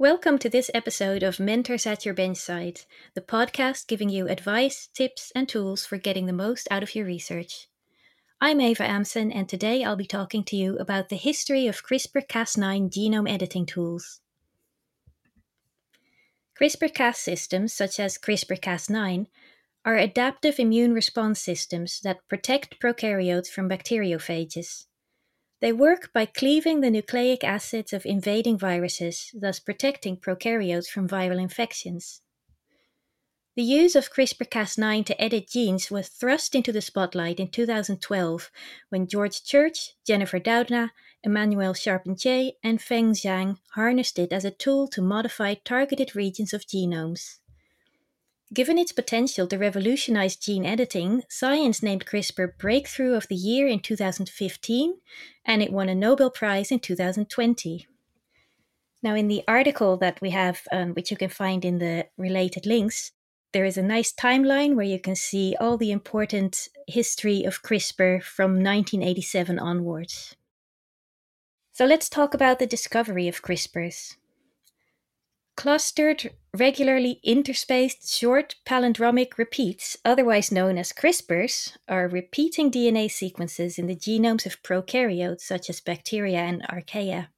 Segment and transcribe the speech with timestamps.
[0.00, 5.32] Welcome to this episode of Mentors at Your Benchside, the podcast giving you advice, tips,
[5.34, 7.66] and tools for getting the most out of your research.
[8.40, 12.28] I'm Ava Amson, and today I'll be talking to you about the history of CRISPR
[12.28, 14.20] Cas9 genome editing tools.
[16.56, 19.26] CRISPR Cas systems, such as CRISPR Cas9,
[19.84, 24.84] are adaptive immune response systems that protect prokaryotes from bacteriophages.
[25.60, 31.40] They work by cleaving the nucleic acids of invading viruses, thus protecting prokaryotes from viral
[31.40, 32.20] infections.
[33.56, 38.52] The use of CRISPR Cas9 to edit genes was thrust into the spotlight in 2012
[38.90, 40.92] when George Church, Jennifer Doudna,
[41.26, 46.68] Emmanuelle Charpentier, and Feng Zhang harnessed it as a tool to modify targeted regions of
[46.68, 47.38] genomes.
[48.52, 53.80] Given its potential to revolutionize gene editing, Science named CRISPR Breakthrough of the Year in
[53.80, 54.94] 2015,
[55.44, 57.86] and it won a Nobel Prize in 2020.
[59.02, 62.64] Now, in the article that we have, um, which you can find in the related
[62.64, 63.12] links,
[63.52, 68.22] there is a nice timeline where you can see all the important history of CRISPR
[68.22, 70.36] from 1987 onwards.
[71.72, 74.16] So let's talk about the discovery of CRISPRs.
[75.58, 83.88] Clustered, regularly interspaced short palindromic repeats, otherwise known as CRISPRs, are repeating DNA sequences in
[83.88, 87.30] the genomes of prokaryotes such as bacteria and archaea.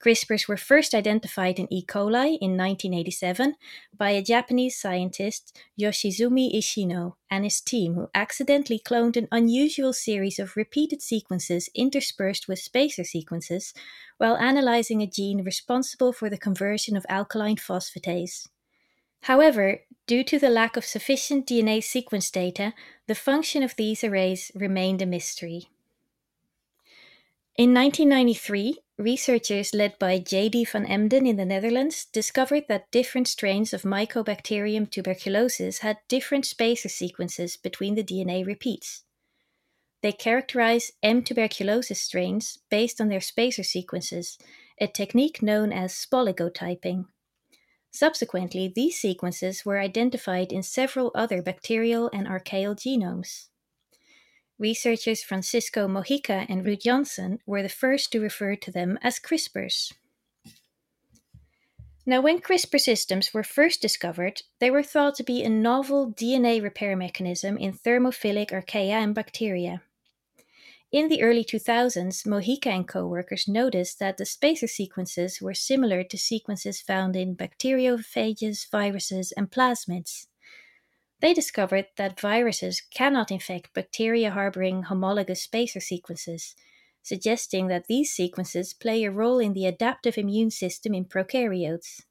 [0.00, 1.84] CRISPRs were first identified in E.
[1.84, 3.56] coli in 1987
[3.96, 10.38] by a Japanese scientist, Yoshizumi Ishino, and his team, who accidentally cloned an unusual series
[10.38, 13.74] of repeated sequences interspersed with spacer sequences
[14.18, 18.46] while analyzing a gene responsible for the conversion of alkaline phosphatase.
[19.22, 22.72] However, due to the lack of sufficient DNA sequence data,
[23.08, 25.70] the function of these arrays remained a mystery.
[27.58, 30.66] In 1993, researchers led by J.D.
[30.66, 36.88] van Embden in the Netherlands discovered that different strains of Mycobacterium tuberculosis had different spacer
[36.88, 39.02] sequences between the DNA repeats.
[40.04, 41.24] They characterize M.
[41.24, 44.38] tuberculosis strains based on their spacer sequences,
[44.80, 47.06] a technique known as spoligotyping.
[47.90, 53.48] Subsequently, these sequences were identified in several other bacterial and archaeal genomes.
[54.58, 59.92] Researchers Francisco Mojica and Ruud Jansen were the first to refer to them as CRISPRs.
[62.04, 66.60] Now, when CRISPR systems were first discovered, they were thought to be a novel DNA
[66.60, 69.82] repair mechanism in thermophilic archaea and bacteria.
[70.90, 76.02] In the early 2000s, Mojica and co workers noticed that the spacer sequences were similar
[76.02, 80.28] to sequences found in bacteriophages, viruses, and plasmids.
[81.20, 86.54] They discovered that viruses cannot infect bacteria harboring homologous spacer sequences,
[87.02, 92.02] suggesting that these sequences play a role in the adaptive immune system in prokaryotes.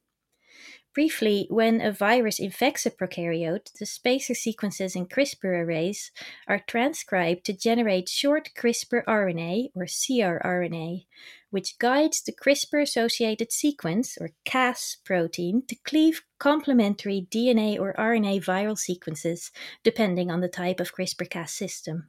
[0.98, 6.12] Briefly, when a virus infects a prokaryote, the spacer sequences in CRISPR arrays
[6.48, 11.06] are transcribed to generate short CRISPR RNA, or crRNA,
[11.52, 18.44] which guides the CRISPR associated sequence, or Cas protein, to cleave complementary DNA or RNA
[18.44, 19.52] viral sequences,
[19.84, 22.08] depending on the type of CRISPR Cas system.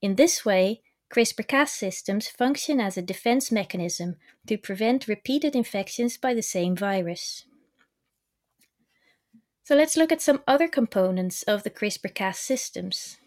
[0.00, 0.82] In this way,
[1.12, 4.14] CRISPR Cas systems function as a defense mechanism
[4.46, 7.44] to prevent repeated infections by the same virus.
[9.68, 13.18] So let's look at some other components of the CRISPR-Cas systems.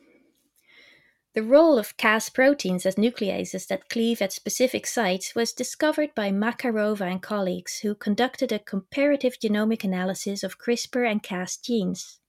[1.35, 6.31] The role of Cas proteins as nucleases that cleave at specific sites was discovered by
[6.31, 12.19] Makarova and colleagues who conducted a comparative genomic analysis of CRISPR and Cas genes.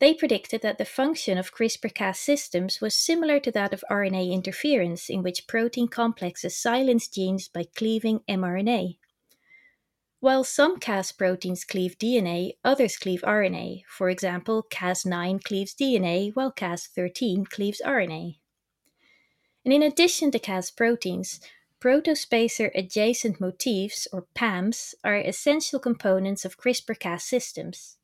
[0.00, 4.32] They predicted that the function of CRISPR Cas systems was similar to that of RNA
[4.32, 8.96] interference, in which protein complexes silence genes by cleaving mRNA.
[10.24, 13.82] While some Cas proteins cleave DNA, others cleave RNA.
[13.86, 18.38] For example, Cas9 cleaves DNA, while Cas13 cleaves RNA.
[19.66, 21.42] And in addition to Cas proteins,
[21.78, 27.98] protospacer adjacent motifs, or PAMs, are essential components of CRISPR Cas systems.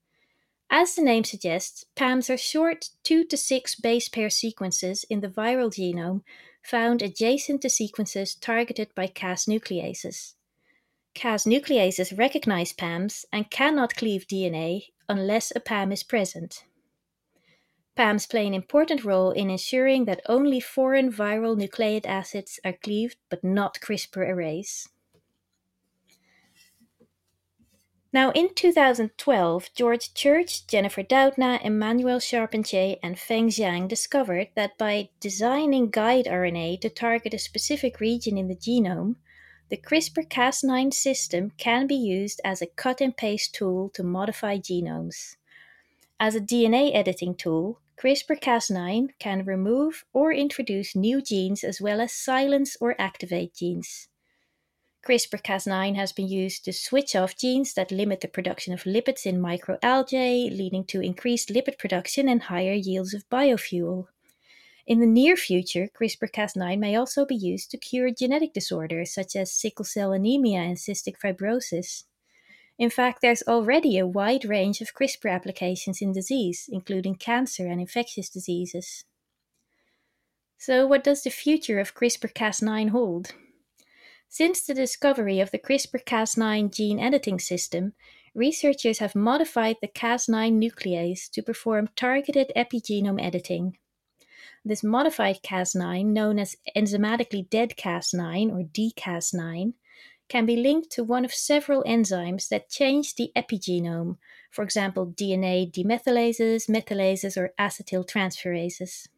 [0.68, 5.28] As the name suggests, PAMs are short 2 to 6 base pair sequences in the
[5.28, 6.20] viral genome
[6.62, 10.34] found adjacent to sequences targeted by Cas nucleases.
[11.14, 16.64] Cas nucleases recognize PAMs and cannot cleave DNA unless a PAM is present.
[17.96, 23.16] PAMs play an important role in ensuring that only foreign viral nucleic acids are cleaved
[23.28, 24.88] but not CRISPR arrays.
[28.12, 35.10] Now, in 2012, George Church, Jennifer Doudna, Emmanuelle Charpentier, and Feng Zhang discovered that by
[35.20, 39.16] designing guide RNA to target a specific region in the genome,
[39.70, 44.58] the CRISPR Cas9 system can be used as a cut and paste tool to modify
[44.58, 45.36] genomes.
[46.18, 52.00] As a DNA editing tool, CRISPR Cas9 can remove or introduce new genes as well
[52.00, 54.08] as silence or activate genes.
[55.06, 59.24] CRISPR Cas9 has been used to switch off genes that limit the production of lipids
[59.24, 64.06] in microalgae, leading to increased lipid production and higher yields of biofuel.
[64.90, 69.36] In the near future, CRISPR Cas9 may also be used to cure genetic disorders such
[69.36, 72.06] as sickle cell anemia and cystic fibrosis.
[72.76, 77.80] In fact, there's already a wide range of CRISPR applications in disease, including cancer and
[77.80, 79.04] infectious diseases.
[80.58, 83.32] So, what does the future of CRISPR Cas9 hold?
[84.28, 87.92] Since the discovery of the CRISPR Cas9 gene editing system,
[88.34, 93.76] researchers have modified the Cas9 nuclease to perform targeted epigenome editing.
[94.62, 99.72] This modified Cas9, known as enzymatically dead Cas9 or dCas9,
[100.28, 104.18] can be linked to one of several enzymes that change the epigenome,
[104.50, 109.08] for example, DNA demethylases, methylases, or acetyltransferases.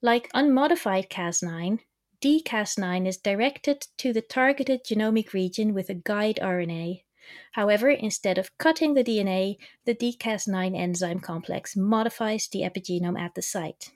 [0.00, 1.80] Like unmodified Cas9,
[2.22, 7.02] dCas9 is directed to the targeted genomic region with a guide RNA.
[7.52, 13.42] However, instead of cutting the DNA, the dCas9 enzyme complex modifies the epigenome at the
[13.42, 13.90] site.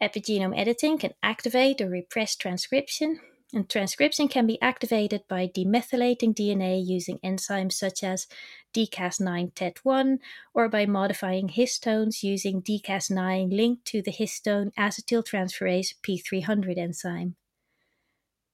[0.00, 3.20] Epigenome editing can activate or repress transcription,
[3.52, 8.26] and transcription can be activated by demethylating DNA using enzymes such as
[8.74, 10.18] dCas9-TET1
[10.54, 17.34] or by modifying histones using dCas9 linked to the histone acetyltransferase P300 enzyme.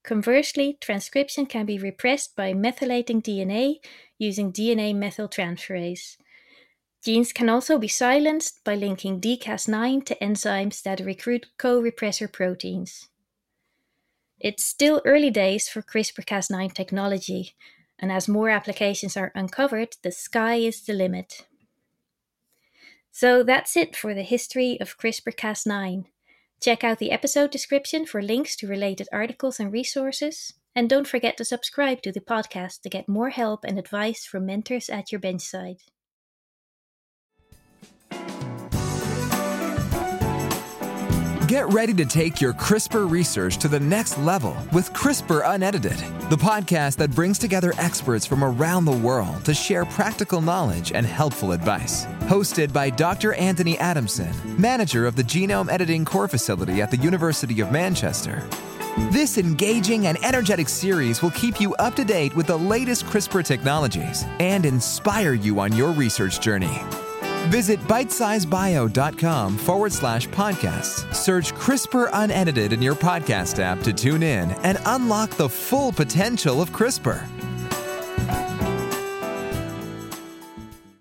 [0.04, 3.76] Conversely, transcription can be repressed by methylating DNA
[4.18, 6.16] using DNA methyltransferase.
[7.04, 13.10] Genes can also be silenced by linking dCas9 to enzymes that recruit co-repressor proteins.
[14.40, 17.54] It's still early days for CRISPR-Cas9 technology,
[17.98, 21.46] and as more applications are uncovered, the sky is the limit.
[23.12, 26.06] So that's it for the history of CRISPR-Cas9.
[26.62, 31.36] Check out the episode description for links to related articles and resources, and don't forget
[31.36, 35.20] to subscribe to the podcast to get more help and advice from mentors at your
[35.20, 35.80] benchside.
[41.54, 45.96] Get ready to take your CRISPR research to the next level with CRISPR Unedited,
[46.28, 51.06] the podcast that brings together experts from around the world to share practical knowledge and
[51.06, 52.06] helpful advice.
[52.26, 53.34] Hosted by Dr.
[53.34, 58.42] Anthony Adamson, manager of the Genome Editing Core Facility at the University of Manchester.
[59.12, 63.44] This engaging and energetic series will keep you up to date with the latest CRISPR
[63.44, 66.80] technologies and inspire you on your research journey.
[67.48, 71.14] Visit bitesizebio.com forward slash podcasts.
[71.14, 76.60] Search CRISPR Unedited in your podcast app to tune in and unlock the full potential
[76.60, 77.43] of CRISPR.